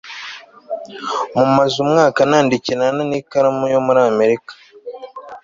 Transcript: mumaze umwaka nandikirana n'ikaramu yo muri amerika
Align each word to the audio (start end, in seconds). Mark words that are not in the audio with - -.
mumaze 1.37 1.75
umwaka 1.85 2.19
nandikirana 2.29 3.01
n'ikaramu 3.09 3.65
yo 3.73 3.79
muri 3.85 3.99
amerika 4.11 4.53